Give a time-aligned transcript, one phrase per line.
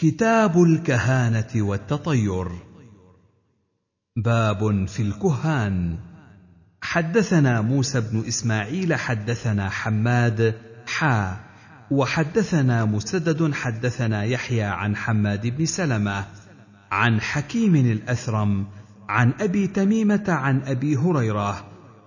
[0.00, 2.48] كتاب الكهانة والتطير.
[4.16, 5.98] باب في الكهان.
[6.82, 10.54] حدثنا موسى بن إسماعيل حدثنا حماد
[10.86, 11.36] حا.
[11.90, 16.26] وحدثنا مسدد حدثنا يحيى عن حماد بن سلمة
[16.90, 18.66] عن حكيم الأثرم
[19.08, 21.64] عن أبي تميمة عن أبي هريرة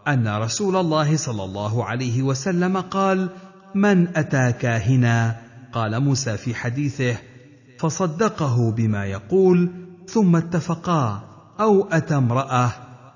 [0.07, 3.29] أن رسول الله صلى الله عليه وسلم قال
[3.75, 5.41] من أتى كاهنا؟
[5.73, 7.32] قال موسى في حديثه
[7.83, 9.71] فصدقه بما يقول
[10.07, 11.23] ثم اتفقا
[11.59, 12.71] أو أتى امرأة.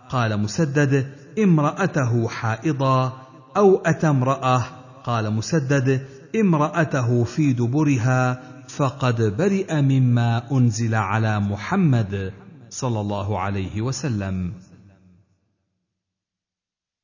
[0.10, 3.22] قال مسدد امرأته حائضا.
[3.58, 4.64] أو أتى امرأة.
[5.04, 8.42] قال مسدد امرأته في دبرها.
[8.68, 12.34] فقد برئ مما أنزل على محمد
[12.70, 14.54] صلى الله عليه وسلم.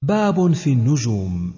[0.02, 1.54] باب في النجوم.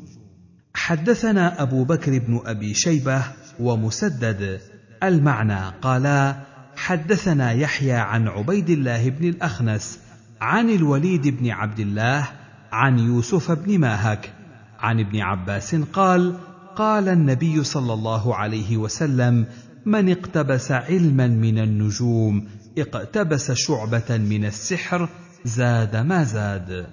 [0.73, 3.23] حدثنا أبو بكر بن أبي شيبة
[3.59, 4.74] ومسدد
[5.07, 6.35] المعنى قالا
[6.75, 9.99] حدثنا يحيى عن عبيد الله بن الأخنس
[10.41, 12.27] عن الوليد بن عبد الله
[12.71, 14.33] عن يوسف بن ماهك
[14.79, 16.39] عن ابن عباس قال
[16.75, 19.45] قال النبي صلى الله عليه وسلم
[19.85, 25.09] من اقتبس علما من النجوم اقتبس شعبة من السحر
[25.45, 26.87] زاد ما زاد.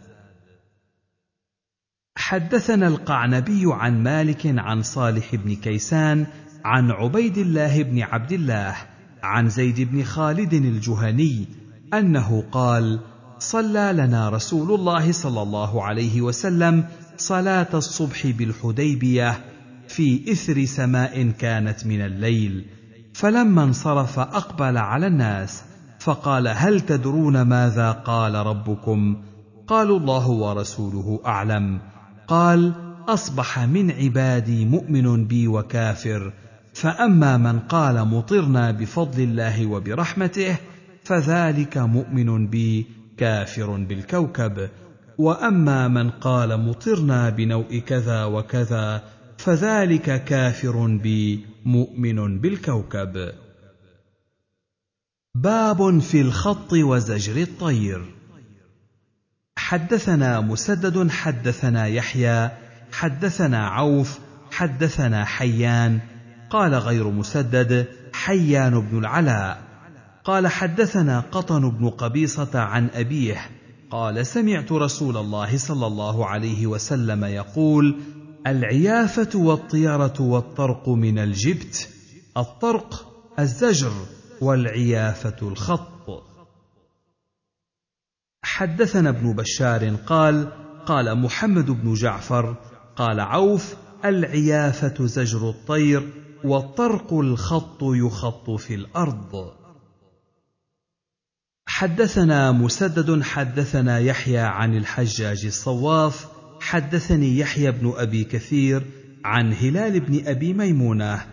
[2.16, 6.26] حدثنا القعنبي عن مالك عن صالح بن كيسان
[6.64, 8.76] عن عبيد الله بن عبد الله
[9.22, 11.46] عن زيد بن خالد الجهني
[11.94, 13.00] أنه قال
[13.38, 16.84] صلى لنا رسول الله صلى الله عليه وسلم
[17.16, 19.44] صلاة الصبح بالحديبية
[19.88, 22.64] في إثر سماء كانت من الليل
[23.14, 25.62] فلما انصرف أقبل على الناس
[25.98, 29.22] فقال هل تدرون ماذا قال ربكم؟
[29.66, 31.80] قالوا الله ورسوله أعلم
[32.28, 32.72] قال
[33.08, 36.32] أصبح من عبادي مؤمن بي وكافر
[36.74, 40.56] فأما من قال مطرنا بفضل الله وبرحمته
[41.04, 44.68] فذلك مؤمن بي كافر بالكوكب.
[45.18, 49.02] وأما من قال مطرنا بنوء كذا وكذا
[49.38, 53.32] فذلك كافر بي مؤمن بالكوكب.
[55.34, 58.04] باب في الخط وزجر الطير.
[59.56, 62.50] حدثنا مسدد حدثنا يحيى
[62.92, 64.18] حدثنا عوف
[64.50, 66.00] حدثنا حيان
[66.52, 69.62] قال غير مسدد حيان بن العلاء.
[70.24, 73.50] قال حدثنا قطن بن قبيصة عن أبيه.
[73.90, 78.00] قال سمعت رسول الله صلى الله عليه وسلم يقول
[78.46, 81.88] العيافة والطيره والطرق من الجبت
[82.36, 83.92] الطرق الزجر
[84.40, 86.24] والعيافة الخط.
[88.44, 90.48] حدثنا ابن بشار قال
[90.86, 92.56] قال محمد بن جعفر
[92.96, 93.74] قال عوف
[94.04, 99.52] العيافة زجر الطير والطرق الخط يخط في الأرض.
[101.66, 106.26] حدثنا مسدد حدثنا يحيى عن الحجاج الصواف
[106.60, 108.82] حدثني يحيى بن أبي كثير
[109.24, 111.26] عن هلال بن أبي ميمونة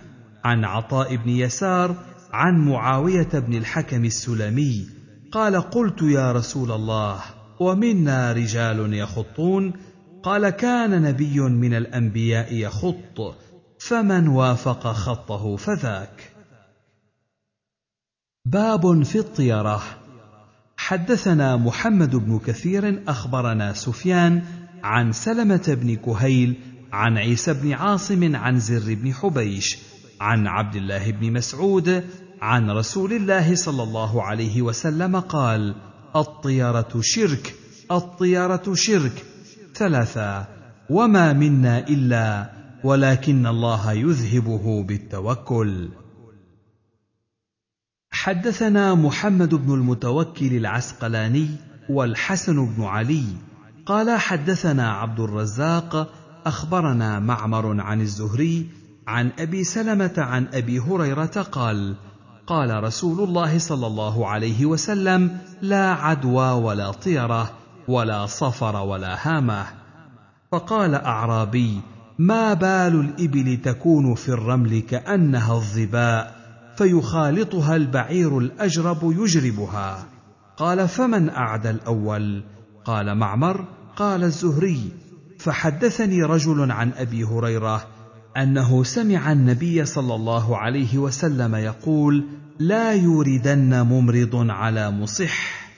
[0.43, 1.95] عن عطاء بن يسار
[2.31, 4.87] عن معاوية بن الحكم السلمي
[5.31, 7.21] قال قلت يا رسول الله
[7.59, 9.73] ومنا رجال يخطون؟
[10.23, 13.35] قال كان نبي من الأنبياء يخط.
[13.79, 16.31] فمن وافق خطه فذاك.
[18.45, 19.81] باب في الطيرة.
[20.77, 24.43] حدثنا محمد بن كثير أخبرنا سفيان
[24.83, 26.55] عن سلمة بن كهيل
[26.93, 29.77] عن عيسى بن عاصم عن زر بن حبيش
[30.21, 32.03] عن عبد الله بن مسعود
[32.41, 35.75] عن رسول الله صلى الله عليه وسلم قال
[36.15, 37.55] الطيرة شرك
[37.91, 39.25] الطيرة شرك
[39.75, 40.47] ثلاثة
[40.89, 45.89] وما منا إلا ولكن الله يذهبه بالتوكل.
[48.11, 51.49] حدثنا محمد بن المتوكل العسقلاني
[51.89, 53.23] والحسن بن علي.
[53.85, 56.13] قال حدثنا عبد الرزاق
[56.45, 58.69] أخبرنا معمر عن الزهري
[59.07, 61.95] عن أبي سلمة عن أبي هريرة قال
[62.47, 67.51] قال رسول الله صلى الله عليه وسلم لا عدوى ولا طيرة
[67.87, 69.65] ولا صفر ولا هامة.
[70.51, 71.81] فقال أعرابي
[72.19, 76.35] ما بال الإبل تكون في الرمل كأنها الظباء
[76.77, 80.05] فيخالطها البعير الأجرب يجربها.
[80.57, 82.43] قال فمن أعدى الأول؟
[82.85, 83.65] قال معمر.
[83.95, 84.91] قال الزهري.
[85.39, 87.87] فحدثني رجل عن أبي هريرة
[88.37, 92.25] أنه سمع النبي صلى الله عليه وسلم يقول
[92.59, 95.69] لا يوردن ممرض على مصح.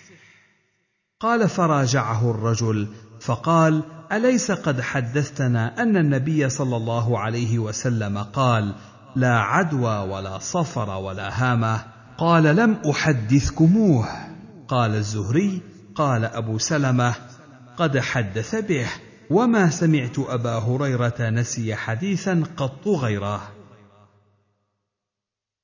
[1.19, 2.87] قال فراجعه الرجل
[3.19, 8.75] فقال أليس قد حدثتنا أن النبي صلى الله عليه وسلم قال
[9.15, 11.83] لا عدوى ولا صفر ولا هامة؟
[12.17, 14.07] قال لم أحدثكموه.
[14.67, 15.61] قال الزهري
[15.95, 17.15] قال أبو سلمة
[17.77, 18.87] قد حدث به
[19.29, 23.41] وما سمعت أبا هريرة نسي حديثا قط غيره.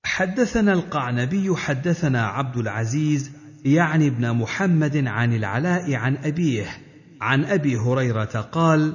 [0.05, 3.31] حدثنا القعنبي حدثنا عبد العزيز
[3.65, 6.86] يعني ابن محمد عن العلاء عن أبيه
[7.21, 8.93] عن أبي هريرة قال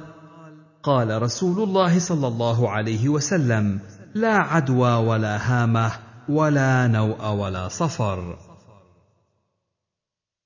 [0.83, 3.79] قال رسول الله صلى الله عليه وسلم
[4.15, 5.91] لا عدوى ولا هامة
[6.29, 8.37] ولا نوء ولا صفر.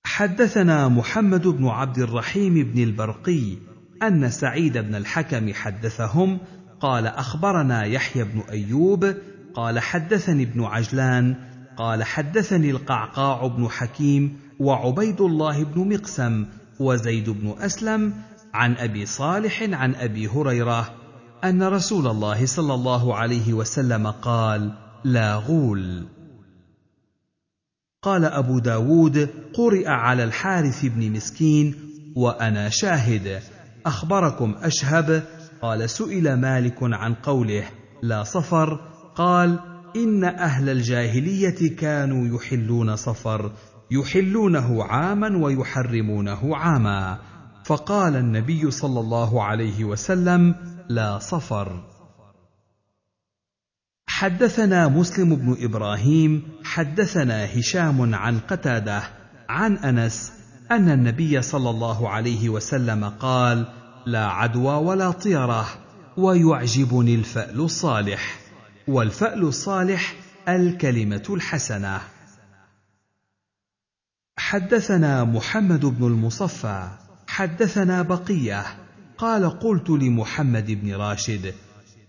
[0.05, 3.57] حدثنا محمد بن عبد الرحيم بن البرقي
[4.03, 6.39] أن سعيد بن الحكم حدثهم
[6.79, 9.15] قال أخبرنا يحيى بن أيوب
[9.53, 11.35] قال حدثني ابن عجلان
[11.77, 16.45] قال حدثني القعقاع بن حكيم وعبيد الله بن مقسم
[16.79, 18.13] وزيد بن أسلم
[18.53, 20.95] عن أبي صالح عن أبي هريرة
[21.43, 26.07] أن رسول الله صلى الله عليه وسلم قال لا غول.
[28.03, 31.75] قال أبو داود قرئ على الحارث بن مسكين
[32.15, 33.41] وأنا شاهد.
[33.85, 35.23] أخبركم أشهب.
[35.61, 37.63] قال سئل مالك عن قوله
[38.03, 38.79] لا صفر.
[39.15, 39.59] قال
[39.95, 43.51] إن أهل الجاهلية كانوا يحلون صفر.
[43.91, 47.19] يحلونه عاما ويحرمونه عاما.
[47.65, 50.55] فقال النبي صلى الله عليه وسلم
[50.89, 51.83] لا صفر.
[54.07, 59.03] حدثنا مسلم بن إبراهيم حدثنا هشام عن قتادة
[59.49, 60.33] عن أنس
[60.71, 63.65] أن النبي صلى الله عليه وسلم قال
[64.05, 65.67] لا عدوى ولا طيرة
[66.17, 68.39] ويعجبني الفأل الصالح.
[68.87, 70.15] والفأل الصالح
[70.47, 72.01] الكلمة الحسنة.
[74.37, 76.87] حدثنا محمد بن المصفى
[77.27, 78.65] حدثنا بقية
[79.17, 81.53] قال قلت لمحمد بن راشد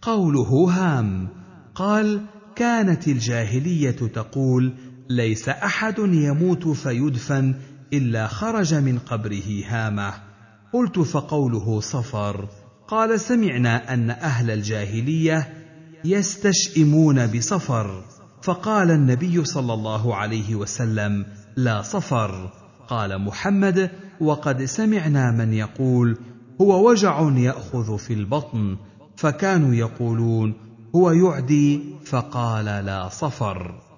[0.02, 1.28] قوله هام
[1.74, 2.20] قال
[2.56, 4.74] كانت الجاهلية تقول
[5.10, 7.54] ليس أحد يموت فيدفن
[7.92, 10.14] إلا خرج من قبره هامة.
[10.72, 12.48] قلت فقوله صفر.
[12.88, 15.48] قال سمعنا أن أهل الجاهلية
[16.04, 18.04] يستشئمون بصفر.
[18.42, 21.26] فقال النبي صلى الله عليه وسلم
[21.56, 22.50] لا صفر.
[22.88, 23.90] قال محمد
[24.20, 26.18] وقد سمعنا من يقول
[26.60, 28.76] هو وجع يأخذ في البطن.
[29.16, 30.54] فكانوا يقولون
[30.96, 31.96] هو يعدي.
[32.04, 33.88] فقال لا صفر.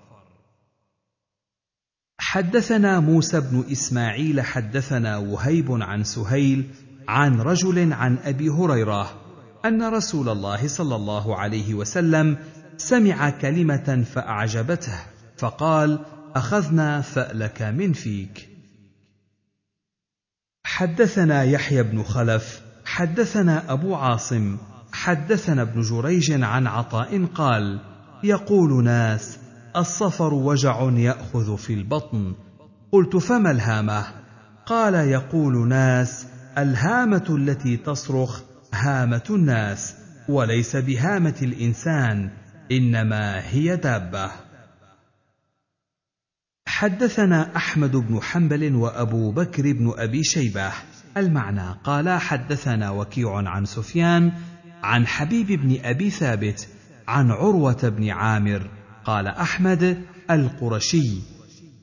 [2.19, 6.65] حدثنا موسى بن إسماعيل حدثنا وهيب عن سهيل
[7.09, 9.11] عن رجل عن أبي هريرة
[9.65, 12.37] أن رسول الله صلى الله عليه وسلم
[12.81, 14.99] سمع كلمة فأعجبته
[15.37, 16.05] فقال
[16.37, 18.49] أخذنا فألك من فيك.
[20.65, 24.59] حدثنا يحيى بن خلف حدثنا أبو عاصم
[24.93, 27.81] حدثنا ابن جريج عن عطاء قال
[28.25, 29.39] يقول ناس
[29.77, 32.35] الصفر وجع يأخذ في البطن.
[32.93, 34.07] قلت فما الهامة؟
[34.67, 36.27] قال يقول ناس
[36.59, 38.41] الهامة التي تصرخ
[38.75, 39.95] هامة الناس
[40.29, 42.31] وليس بهامة الإنسان.
[42.73, 44.31] إنما هي دابة.
[46.67, 50.73] حدثنا أحمد بن حنبل وأبو بكر بن أبي شيبة.
[51.17, 54.33] المعنى قال حدثنا وكيع عن سفيان
[54.83, 56.69] عن حبيب بن أبي ثابت
[57.09, 58.71] عن عروة بن عامر.
[59.05, 61.19] قال أحمد القرشي.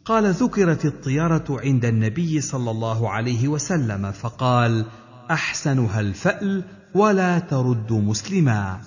[0.06, 4.85] قال ذكرت الطيره عند النبي صلى الله عليه وسلم فقال
[5.31, 8.81] أحسنها الفأل ولا ترد مسلما.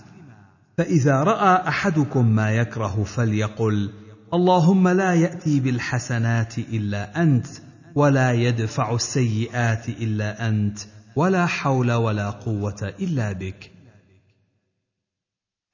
[0.80, 3.90] فإذا رأى أحدكم ما يكره فليقل
[4.34, 7.46] اللهم لا يأتي بالحسنات إلا أنت
[7.94, 10.78] ولا يدفع السيئات إلا أنت
[11.16, 13.70] ولا حول ولا قوة إلا بك.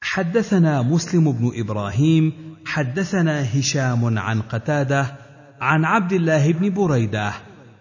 [0.02, 2.32] حدثنا مسلم بن إبراهيم
[2.66, 5.16] حدثنا هشام عن قتادة
[5.60, 7.32] عن عبد الله بن بريدة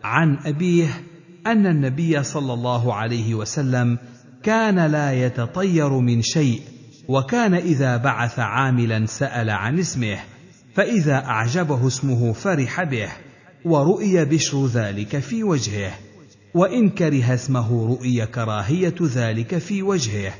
[0.03, 1.03] عن أبيه
[1.47, 3.97] أن النبي صلى الله عليه وسلم
[4.43, 6.74] كان لا يتطير من شيء
[7.07, 10.19] وكان إذا بعث عاملا سأل عن اسمه
[10.75, 13.09] فإذا أعجبه اسمه فرح به
[13.65, 15.91] ورؤي بشر ذلك في وجهه
[16.55, 20.33] وإن كره اسمه رؤي كراهية ذلك في وجهه.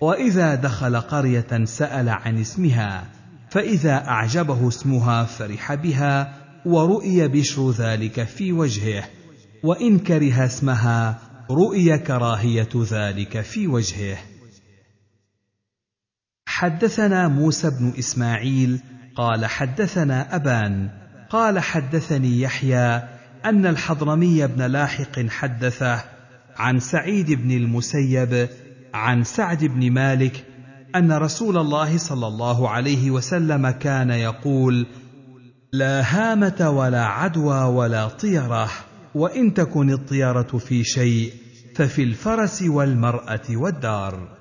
[0.00, 3.04] وإذا دخل قرية سأل عن اسمها
[3.50, 6.34] فإذا أعجبه اسمها فرح بها
[6.66, 9.04] ورؤي بشر ذلك في وجهه.
[9.62, 11.18] وإن كره اسمها
[11.50, 14.18] رؤي كراهية ذلك في وجهه.
[16.60, 18.80] حدثنا موسى بن إسماعيل
[19.16, 20.90] قال حدثنا أبان
[21.30, 23.02] قال حدثني يحيى
[23.44, 26.04] أن الحضرمي بن لاحق حدثه
[26.56, 28.48] عن سعيد بن المسيب
[28.94, 30.44] عن سعد بن مالك
[30.96, 34.86] أن رسول الله صلى الله عليه وسلم كان يقول
[35.72, 38.70] لا هامة ولا عدوى ولا طيرة
[39.14, 41.32] وإن تكن الطيرة في شيء
[41.76, 44.39] ففي الفرس والمرأة والدار.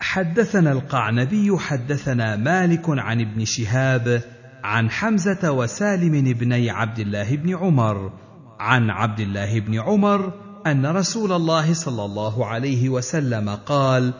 [0.00, 4.22] حدثنا القعنبي حدثنا مالك عن ابن شهاب
[4.64, 8.12] عن حمزة وسالم بني عبد الله بن عمر.
[8.60, 10.32] عن عبد الله بن عمر
[10.66, 14.12] أن رسول الله صلى الله عليه وسلم قال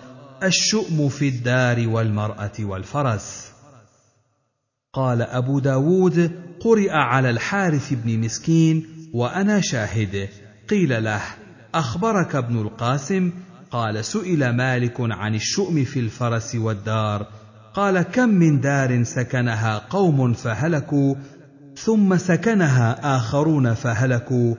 [0.42, 3.52] الشؤم في الدار والمرأة والفرس
[4.92, 10.28] قال أبو داود قرئ على الحارث بن مسكين وأنا شاهد
[10.70, 11.22] قيل له
[11.74, 13.32] أخبرك ابن القاسم
[13.70, 17.26] قال سئل مالك عن الشؤم في الفرس والدار.
[17.74, 21.14] قال كم من دار سكنها قوم فهلكوا
[21.76, 24.54] ثم سكنها آخرون فهلكوا.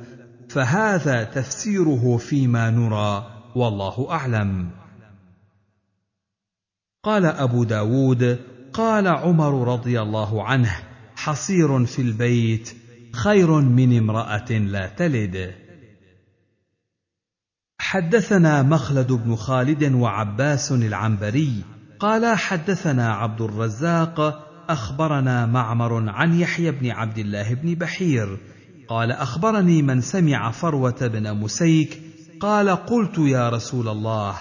[0.50, 3.28] فهذا تفسيره فيما نرى.
[3.56, 4.70] والله أعلم.
[7.04, 8.40] قال أبو داود
[8.74, 10.76] قال عمر رضي الله عنه
[11.16, 12.76] حصير في البيت
[13.14, 15.67] خير من امرأة لا تلد.
[17.90, 21.64] حدثنا مخلد بن خالد وعباس العنبري
[22.00, 28.38] قال حدثنا عبد الرزاق أخبرنا معمر عن يحيى بن عبد الله بن بحير
[28.90, 32.02] قال أخبرني من سمع فروة بن مسيك
[32.40, 34.36] قال قلت يا رسول الله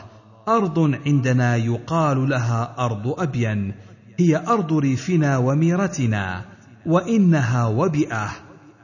[0.49, 3.75] أرض عندنا يقال لها أرض أبين
[4.19, 6.45] هي أرض ريفنا وميرتنا
[6.87, 8.31] وإنها وبئة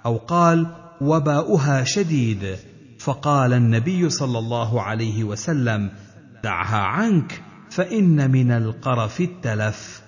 [0.06, 0.66] أو قال
[1.00, 2.56] وباؤها شديد
[3.04, 5.90] فقال النبي صلى الله عليه وسلم
[6.44, 10.02] دعها عنك فإن من القرف التلف.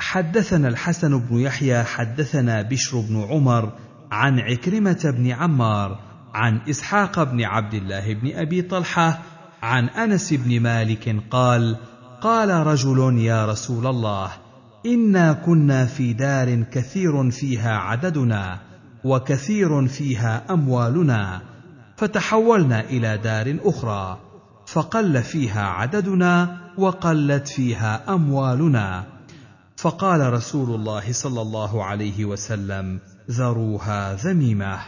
[0.00, 3.72] حدثنا الحسن بن يحيى حدثنا بشر بن عمر
[4.10, 6.00] عن عكرمة بن عمار
[6.34, 9.22] عن إسحاق بن عبد الله بن أبي طلحة
[9.62, 11.76] عن أنس بن مالك قال
[12.20, 14.32] قال رجل يا رسول الله
[14.86, 18.60] إنا كنا في دار كثير فيها عددنا
[19.06, 21.42] وكثير فيها أموالنا
[21.96, 24.20] فتحولنا إلى دار أخرى
[24.66, 29.04] فقل فيها عددنا وقلت فيها أموالنا.
[29.76, 34.78] فقال رسول الله صلى الله عليه وسلم ذروها ذميمة.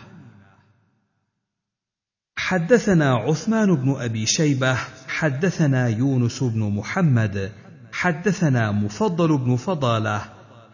[2.37, 4.75] حدثنا عثمان بن أبي شيبة
[5.09, 7.53] حدثنا يونس بن محمد
[7.93, 10.25] حدثنا مفضل بن فضالة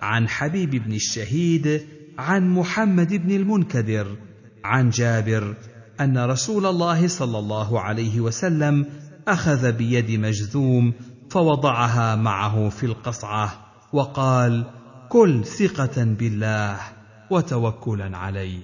[0.00, 1.86] عن حبيب بن الشهيد
[2.18, 4.16] عن محمد بن المنكدر
[4.64, 5.56] عن جابر
[6.00, 8.86] أن رسول الله صلى الله عليه وسلم
[9.28, 10.92] أخذ بيد مجذوم
[11.30, 14.70] فوضعها معه في القصعة وقال
[15.08, 16.80] كل ثقة بالله
[17.30, 18.62] وتوكلا عليه.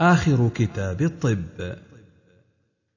[0.00, 1.89] آخر كتاب الطب.